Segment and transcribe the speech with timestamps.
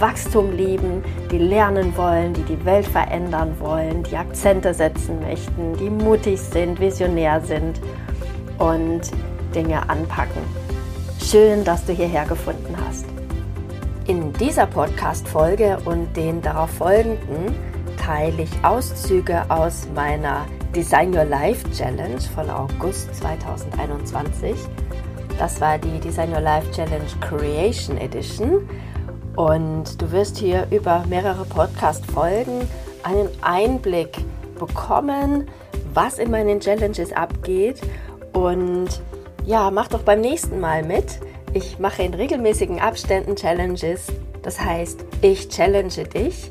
[0.00, 5.90] Wachstum lieben, die lernen wollen, die die Welt verändern wollen, die Akzente setzen möchten, die
[5.90, 7.80] mutig sind, visionär sind
[8.58, 9.02] und
[9.54, 10.42] Dinge anpacken.
[11.22, 13.06] Schön, dass du hierher gefunden hast.
[14.06, 17.54] In dieser Podcast-Folge und den darauf folgenden
[17.96, 24.54] teile ich Auszüge aus meiner Design Your Life Challenge von August 2021.
[25.38, 28.68] Das war die Design Your Life Challenge Creation Edition.
[29.36, 32.66] Und du wirst hier über mehrere Podcast-Folgen
[33.02, 34.16] einen Einblick
[34.58, 35.46] bekommen,
[35.92, 37.82] was in meinen Challenges abgeht.
[38.32, 38.88] Und
[39.44, 41.20] ja, mach doch beim nächsten Mal mit.
[41.52, 44.06] Ich mache in regelmäßigen Abständen Challenges.
[44.42, 46.50] Das heißt, ich challenge dich.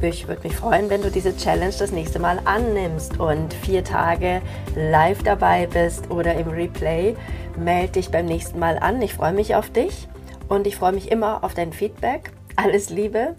[0.00, 4.40] Ich würde mich freuen, wenn du diese Challenge das nächste Mal annimmst und vier Tage
[4.74, 7.14] live dabei bist oder im Replay.
[7.58, 9.02] Melde dich beim nächsten Mal an.
[9.02, 10.08] Ich freue mich auf dich
[10.50, 12.32] und ich freue mich immer auf dein Feedback.
[12.56, 13.36] Alles Liebe.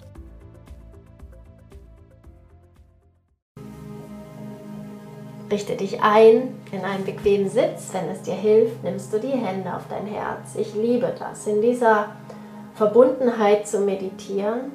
[5.51, 7.89] Richte dich ein in einen bequemen Sitz.
[7.91, 10.55] Wenn es dir hilft, nimmst du die Hände auf dein Herz.
[10.55, 12.15] Ich liebe das, in dieser
[12.75, 14.71] Verbundenheit zu meditieren.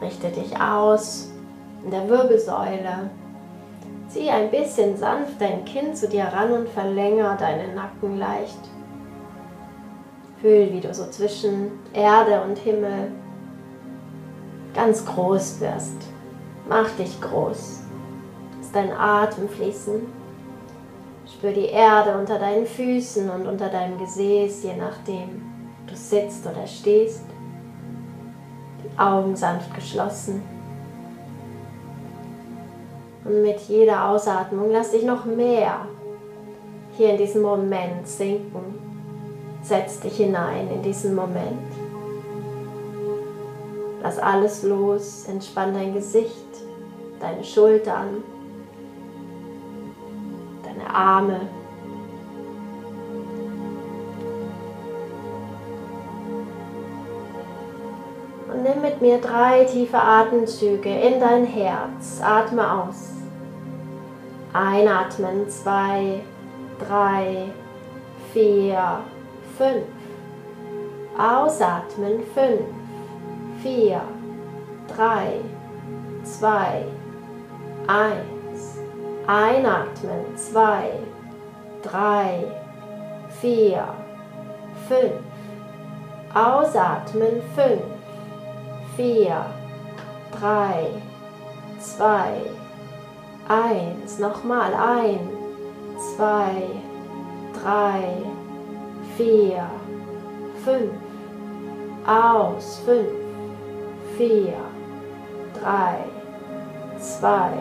[0.00, 1.32] Richte dich aus
[1.84, 3.10] in der Wirbelsäule.
[4.06, 8.58] Zieh ein bisschen sanft dein Kinn zu dir ran und verlängere deinen Nacken leicht.
[10.40, 13.12] Fühl, wie du so zwischen Erde und Himmel
[14.74, 15.96] ganz groß wirst.
[16.68, 17.80] Mach dich groß.
[18.58, 20.00] Lass deinen Atem fließen.
[21.26, 25.42] Spür die Erde unter deinen Füßen und unter deinem Gesäß, je nachdem
[25.86, 27.24] du sitzt oder stehst.
[28.82, 30.42] Die Augen sanft geschlossen.
[33.24, 35.86] Und mit jeder Ausatmung lass dich noch mehr
[36.96, 38.89] hier in diesem Moment sinken
[39.62, 41.72] Setz dich hinein in diesen Moment.
[44.02, 46.48] Lass alles los, entspann dein Gesicht,
[47.20, 48.24] deine Schultern,
[50.64, 51.40] deine Arme.
[58.52, 62.20] Und nimm mit mir drei tiefe Atemzüge in dein Herz.
[62.22, 63.10] Atme aus.
[64.52, 66.20] Einatmen, zwei,
[66.80, 67.52] drei,
[68.32, 69.00] vier,
[69.60, 69.84] fünf.
[71.18, 72.62] Ausatmen fünf,
[73.62, 74.00] vier,
[74.88, 75.40] drei,
[76.24, 76.86] zwei,
[77.86, 78.78] eins.
[79.26, 80.92] Einatmen zwei,
[81.82, 82.46] drei,
[83.42, 83.84] vier,
[84.88, 85.20] fünf.
[86.32, 87.82] Ausatmen fünf,
[88.96, 89.44] vier,
[90.40, 90.86] drei,
[91.78, 92.32] zwei,
[93.46, 94.18] eins.
[94.18, 95.28] Nochmal ein,
[96.16, 96.62] zwei,
[97.62, 98.22] drei,
[99.20, 99.66] vier,
[100.64, 100.92] fünf,
[102.06, 103.10] aus, fünf,
[104.16, 104.54] vier,
[105.60, 105.98] drei,
[106.98, 107.52] zwei,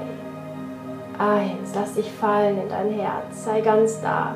[1.18, 1.72] eins.
[1.76, 4.36] Lass dich fallen in dein Herz, sei ganz da.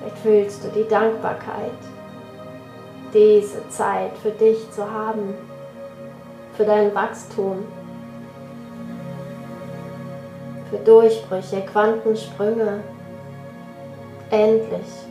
[0.00, 1.70] Vielleicht fühlst du die Dankbarkeit,
[3.14, 5.34] diese Zeit für dich zu haben,
[6.54, 7.64] für dein Wachstum,
[10.70, 12.80] für Durchbrüche, Quantensprünge.
[14.30, 15.07] Endlich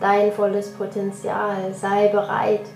[0.00, 1.72] dein volles Potenzial.
[1.72, 2.66] Sei bereit.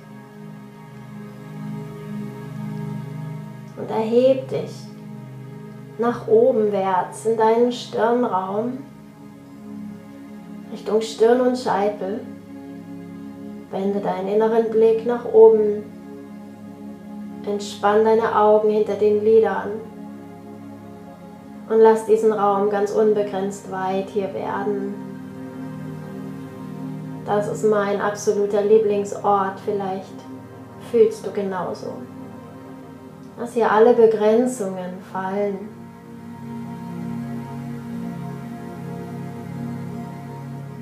[3.76, 4.72] Und erheb dich
[5.98, 8.78] nach oben wärts in deinen Stirnraum,
[10.72, 12.20] Richtung Stirn und Scheitel.
[13.70, 15.84] Wende deinen inneren Blick nach oben.
[17.46, 19.70] Entspann deine Augen hinter den Lidern
[21.68, 25.11] und lass diesen Raum ganz unbegrenzt weit hier werden.
[27.24, 29.60] Das ist mein absoluter Lieblingsort.
[29.64, 30.14] Vielleicht
[30.90, 31.94] fühlst du genauso.
[33.38, 35.68] Lass hier alle Begrenzungen fallen.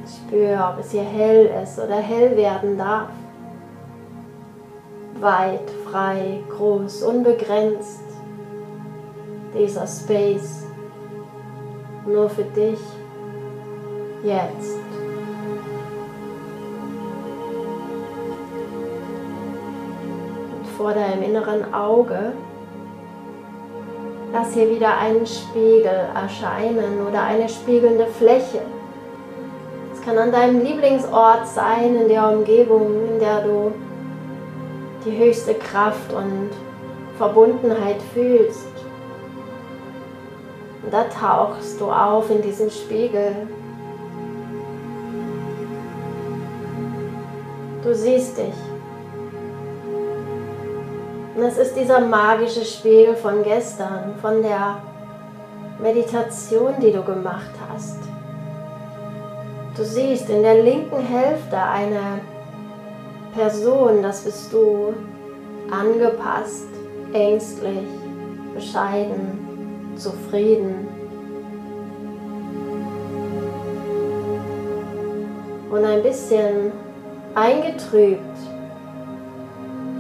[0.07, 3.11] Spür, ob es hier hell ist oder hell werden darf.
[5.21, 8.01] Weit, frei, groß, unbegrenzt.
[9.55, 10.65] Dieser Space
[12.07, 12.79] nur für dich
[14.23, 14.80] jetzt.
[20.81, 22.33] Vor deinem inneren Auge.
[24.33, 28.63] Lass hier wieder einen Spiegel erscheinen oder eine spiegelnde Fläche.
[29.93, 33.73] Es kann an deinem Lieblingsort sein, in der Umgebung, in der du
[35.05, 36.49] die höchste Kraft und
[37.19, 38.73] Verbundenheit fühlst.
[40.83, 43.37] Und da tauchst du auf in diesem Spiegel.
[47.85, 48.70] Du siehst dich.
[51.35, 54.79] Und es ist dieser magische Spiegel von gestern, von der
[55.81, 57.99] Meditation, die du gemacht hast.
[59.77, 62.21] Du siehst in der linken Hälfte eine
[63.35, 64.93] Person, das bist du,
[65.71, 66.67] angepasst,
[67.13, 67.87] ängstlich,
[68.55, 70.89] bescheiden, zufrieden.
[75.71, 76.73] Und ein bisschen
[77.37, 78.19] eingetrübt,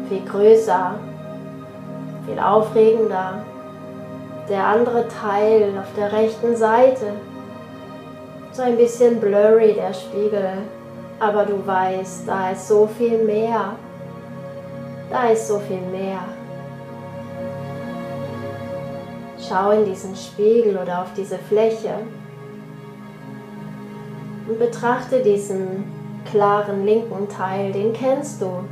[0.08, 0.98] viel größer,
[2.30, 3.44] viel aufregender.
[4.48, 7.12] Der andere Teil auf der rechten Seite,
[8.52, 10.52] so ein bisschen blurry der Spiegel,
[11.20, 13.74] aber du weißt, da ist so viel mehr.
[15.10, 16.20] Da ist so viel mehr.
[19.38, 21.94] Schau in diesen Spiegel oder auf diese Fläche
[24.48, 25.84] und betrachte diesen
[26.30, 28.64] klaren linken Teil, den kennst du.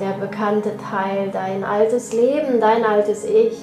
[0.00, 3.56] Der bekannte Teil, dein altes Leben, dein altes Ich.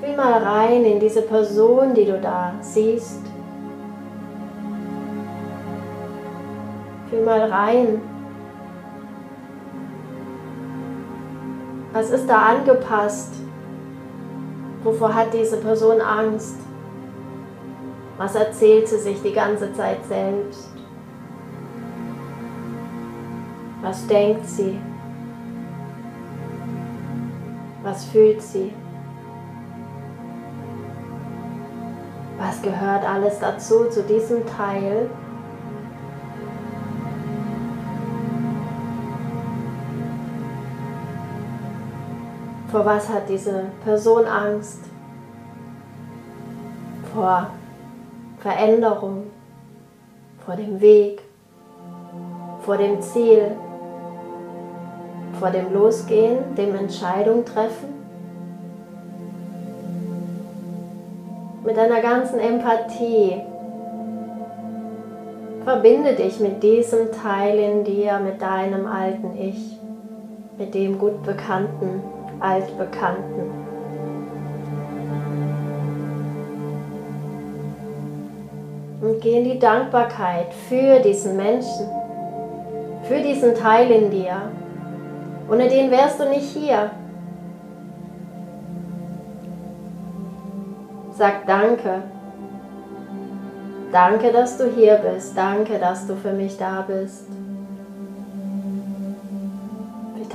[0.00, 3.20] Fühl mal rein in diese Person, die du da siehst.
[7.10, 8.00] Fühl mal rein.
[11.92, 13.34] Was ist da angepasst?
[14.84, 16.56] Wovor hat diese Person Angst?
[18.16, 20.70] Was erzählt sie sich die ganze Zeit selbst?
[23.86, 24.80] Was denkt sie?
[27.84, 28.72] Was fühlt sie?
[32.36, 35.08] Was gehört alles dazu, zu diesem Teil,
[42.72, 44.80] Vor was hat diese Person Angst?
[47.14, 47.46] Vor
[48.40, 49.30] Veränderung,
[50.44, 51.22] vor dem Weg,
[52.62, 53.56] vor dem Ziel,
[55.38, 57.94] vor dem Losgehen, dem Entscheidung treffen.
[61.64, 63.40] Mit deiner ganzen Empathie
[65.64, 69.76] verbinde dich mit diesem Teil in dir, mit deinem alten Ich,
[70.58, 72.02] mit dem gut bekannten
[72.38, 73.50] Altbekannten.
[79.00, 81.88] Und geh in die Dankbarkeit für diesen Menschen,
[83.02, 84.36] für diesen Teil in dir.
[85.50, 86.90] Ohne den wärst du nicht hier.
[91.12, 92.02] Sag Danke.
[93.92, 95.36] Danke, dass du hier bist.
[95.36, 97.26] Danke, dass du für mich da bist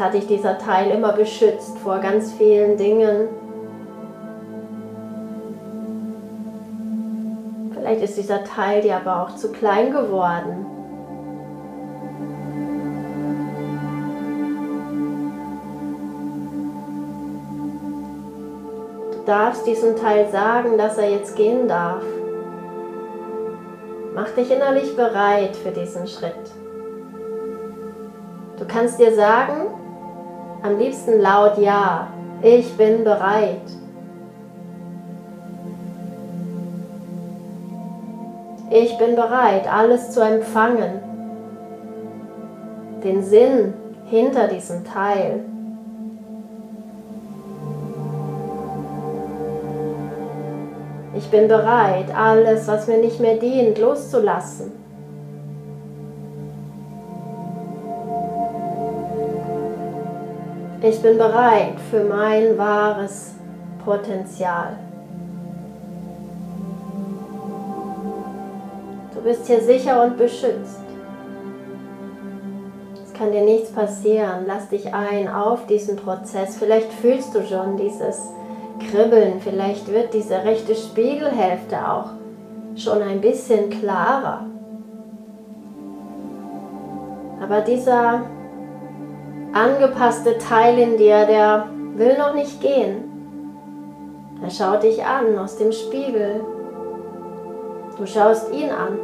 [0.01, 3.27] hat dich dieser Teil immer beschützt vor ganz vielen Dingen.
[7.73, 10.65] Vielleicht ist dieser Teil dir aber auch zu klein geworden.
[19.25, 22.03] Darfst diesem Teil sagen, dass er jetzt gehen darf.
[24.13, 26.51] Mach dich innerlich bereit für diesen Schritt.
[28.59, 29.67] Du kannst dir sagen,
[30.63, 32.07] am liebsten laut Ja.
[32.41, 33.61] Ich bin bereit.
[38.69, 41.01] Ich bin bereit, alles zu empfangen.
[43.03, 43.73] Den Sinn
[44.05, 45.45] hinter diesem Teil.
[51.13, 54.71] Ich bin bereit, alles, was mir nicht mehr dient, loszulassen.
[60.83, 63.35] Ich bin bereit für mein wahres
[63.83, 64.77] Potenzial.
[69.13, 70.79] Du bist hier sicher und beschützt.
[73.05, 74.45] Es kann dir nichts passieren.
[74.47, 76.55] Lass dich ein auf diesen Prozess.
[76.55, 78.29] Vielleicht fühlst du schon dieses
[78.91, 79.39] Kribbeln.
[79.39, 82.11] Vielleicht wird diese rechte Spiegelhälfte auch
[82.75, 84.45] schon ein bisschen klarer.
[87.41, 88.21] Aber dieser
[89.53, 93.05] angepasste Teil in dir, der will noch nicht gehen.
[94.43, 96.41] Er schaut dich an aus dem Spiegel.
[97.97, 98.97] Du schaust ihn an.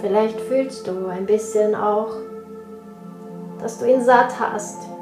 [0.00, 2.10] Vielleicht fühlst du ein bisschen auch
[3.64, 4.93] dass du ihn satt hast.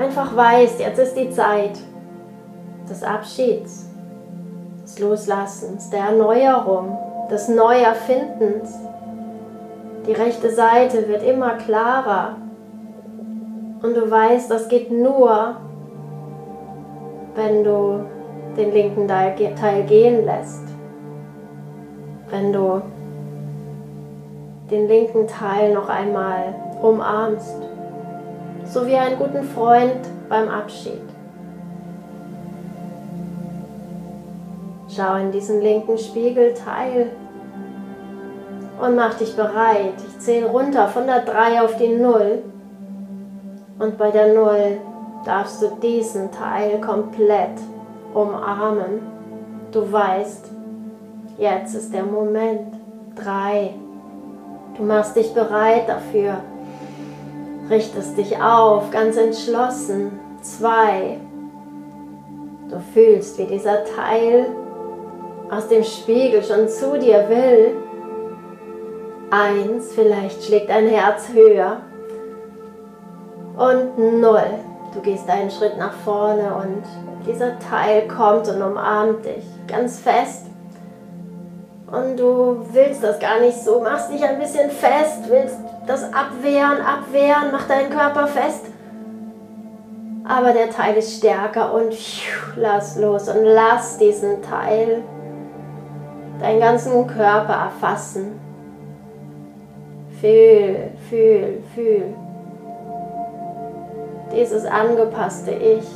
[0.00, 1.78] Einfach weißt, jetzt ist die Zeit
[2.88, 3.86] des Abschieds,
[4.82, 6.96] des Loslassens, der Erneuerung,
[7.30, 8.74] des Neuerfindens.
[10.06, 12.36] Die rechte Seite wird immer klarer
[13.82, 15.56] und du weißt, das geht nur,
[17.34, 18.00] wenn du
[18.56, 20.64] den linken Teil gehen lässt.
[22.30, 22.80] Wenn du
[24.70, 27.69] den linken Teil noch einmal umarmst.
[28.72, 29.98] So wie einen guten Freund
[30.28, 31.02] beim Abschied.
[34.88, 37.10] Schau in diesen linken Spiegelteil
[38.80, 39.94] und mach dich bereit.
[40.06, 42.44] Ich zähle runter von der 3 auf die 0.
[43.80, 44.78] Und bei der 0
[45.24, 47.58] darfst du diesen Teil komplett
[48.14, 49.00] umarmen.
[49.72, 50.48] Du weißt,
[51.38, 52.74] jetzt ist der Moment.
[53.16, 53.74] 3.
[54.76, 56.36] Du machst dich bereit dafür.
[57.70, 60.18] Richtest dich auf, ganz entschlossen.
[60.42, 61.18] 2.
[62.68, 64.46] Du fühlst, wie dieser Teil
[65.50, 67.76] aus dem Spiegel schon zu dir will.
[69.30, 71.82] Eins, vielleicht schlägt ein Herz höher.
[73.56, 74.42] Und null.
[74.92, 76.82] Du gehst einen Schritt nach vorne und
[77.24, 80.46] dieser Teil kommt und umarmt dich ganz fest.
[81.86, 85.56] Und du willst das gar nicht so, machst dich ein bisschen fest, willst
[85.90, 88.66] das abwehren, abwehren, mach deinen Körper fest.
[90.24, 91.92] Aber der Teil ist stärker und
[92.54, 95.02] lass los und lass diesen Teil
[96.38, 98.38] deinen ganzen Körper erfassen.
[100.20, 102.14] Fühl, fühl, fühl.
[104.32, 105.88] Dieses angepasste Ich.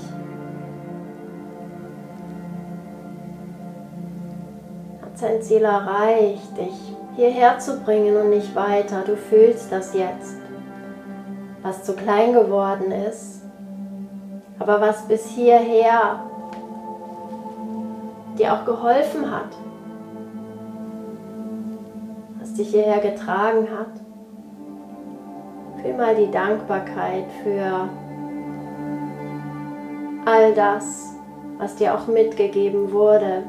[5.03, 9.03] Hat sein Ziel erreicht, dich hierher zu bringen und nicht weiter.
[9.07, 10.37] Du fühlst das jetzt,
[11.63, 13.43] was zu klein geworden ist,
[14.59, 16.21] aber was bis hierher
[18.39, 19.51] dir auch geholfen hat
[22.55, 23.89] dich hierher getragen hat.
[25.83, 27.89] Fühl mal die Dankbarkeit für
[30.25, 31.15] all das,
[31.59, 33.43] was dir auch mitgegeben wurde.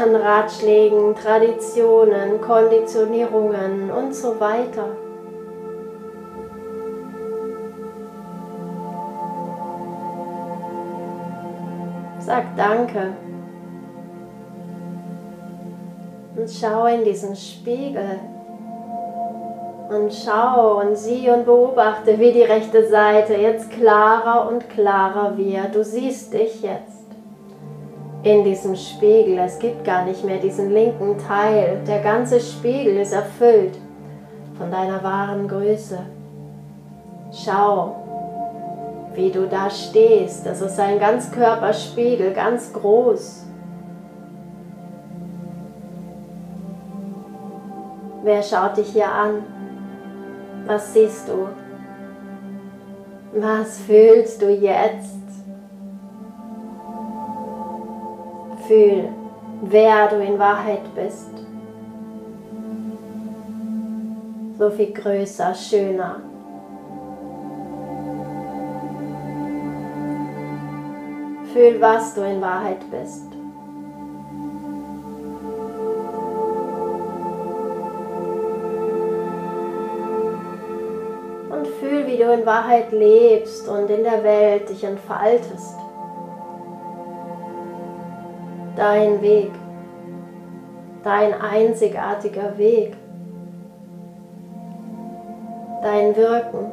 [0.00, 4.86] An Ratschlägen, Traditionen, Konditionierungen und so weiter.
[12.18, 13.12] Sag Danke
[16.36, 18.18] und schau in diesen Spiegel
[19.90, 25.74] und schau und sieh und beobachte, wie die rechte Seite jetzt klarer und klarer wird.
[25.74, 27.01] Du siehst dich jetzt
[28.22, 29.38] in diesem Spiegel.
[29.38, 31.82] Es gibt gar nicht mehr diesen linken Teil.
[31.86, 33.76] Der ganze Spiegel ist erfüllt
[34.56, 35.98] von deiner wahren Größe.
[37.32, 37.96] Schau,
[39.14, 40.46] wie du da stehst.
[40.46, 43.46] Das ist ein Ganzkörperspiegel, ganz groß.
[48.22, 49.42] Wer schaut dich hier an?
[50.66, 51.48] Was siehst du?
[53.34, 55.21] Was fühlst du jetzt?
[58.66, 59.08] Fühl,
[59.62, 61.30] wer du in Wahrheit bist.
[64.58, 66.16] So viel größer, schöner.
[71.52, 73.32] Fühl, was du in Wahrheit bist.
[82.12, 85.81] wie du in Wahrheit lebst und in der Welt dich entfaltest.
[88.74, 89.50] Dein Weg,
[91.04, 92.96] dein einzigartiger Weg,
[95.82, 96.70] dein Wirken.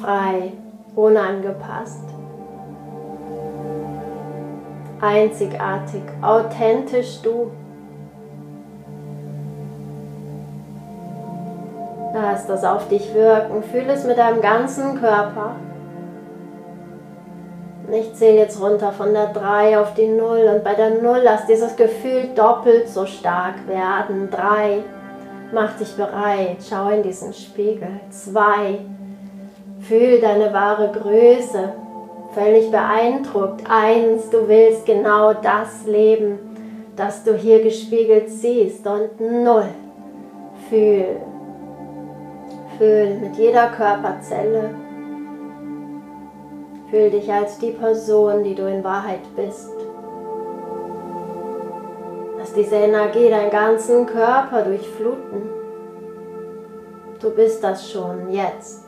[0.00, 0.52] Frei,
[0.94, 2.04] unangepasst,
[5.00, 7.50] einzigartig, authentisch du.
[12.14, 13.62] Lass das auf dich wirken.
[13.62, 15.56] Fühl es mit deinem ganzen Körper.
[17.92, 21.46] Ich zähle jetzt runter von der 3 auf die 0 und bei der 0 lass
[21.46, 24.30] dieses Gefühl doppelt so stark werden.
[24.30, 24.82] 3.
[25.52, 26.58] Mach dich bereit.
[26.68, 28.00] Schau in diesen Spiegel.
[28.10, 28.78] 2.
[29.80, 31.72] Fühl deine wahre Größe.
[32.32, 33.62] Völlig beeindruckt.
[33.68, 34.30] 1.
[34.30, 36.38] Du willst genau das leben,
[36.96, 38.86] das du hier gespiegelt siehst.
[38.86, 39.64] Und 0.
[40.68, 41.20] Fühl
[42.78, 44.70] Fühl mit jeder Körperzelle.
[46.92, 49.72] Fühl dich als die Person, die du in Wahrheit bist.
[52.38, 55.48] Lass diese Energie deinen ganzen Körper durchfluten.
[57.18, 58.84] Du bist das schon jetzt.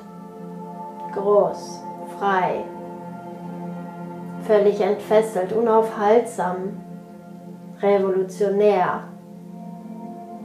[1.15, 1.81] Groß,
[2.19, 2.65] frei,
[4.47, 6.77] völlig entfesselt, unaufhaltsam,
[7.81, 9.05] revolutionär,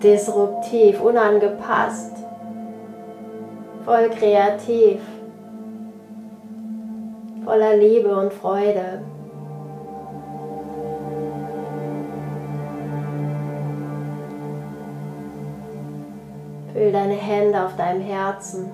[0.02, 2.14] disruptiv, unangepasst,
[3.84, 5.02] voll kreativ,
[7.50, 9.02] voller Liebe und Freude.
[16.72, 18.70] Fühl deine Hände auf deinem Herzen.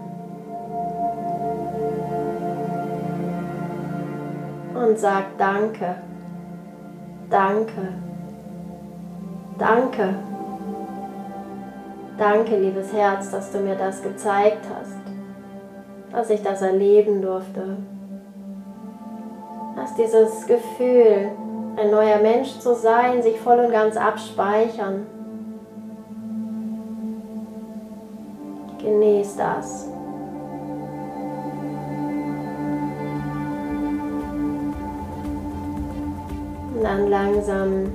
[4.74, 5.96] Und sag Danke.
[7.30, 7.94] Danke.
[9.58, 10.16] Danke.
[12.18, 15.00] Danke, liebes Herz, dass du mir das gezeigt hast,
[16.12, 17.78] dass ich das erleben durfte.
[19.98, 21.32] Dieses Gefühl,
[21.78, 25.06] ein neuer Mensch zu sein, sich voll und ganz abspeichern.
[28.80, 29.88] Genieß das.
[36.76, 37.94] Und dann langsam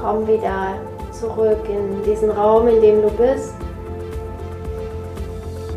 [0.00, 0.74] komm wieder
[1.12, 3.54] zurück in diesen Raum, in dem du bist.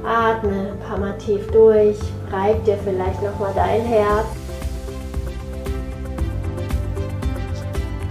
[0.05, 1.99] Atme ein paar Mal tief durch,
[2.31, 4.40] reib dir vielleicht nochmal dein Herz.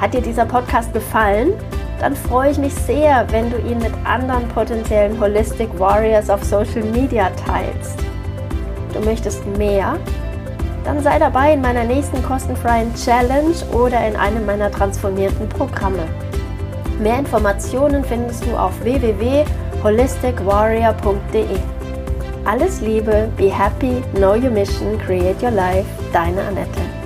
[0.00, 1.52] Hat dir dieser Podcast gefallen?
[2.00, 6.82] dann freue ich mich sehr, wenn du ihn mit anderen potenziellen Holistic Warriors auf Social
[6.82, 8.02] Media teilst.
[8.94, 9.98] Du möchtest mehr?
[10.84, 16.04] Dann sei dabei in meiner nächsten kostenfreien Challenge oder in einem meiner transformierten Programme.
[16.98, 21.58] Mehr Informationen findest du auf www.holisticwarrior.de.
[22.46, 26.99] Alles Liebe, be happy, know your mission, create your life, deine Annette.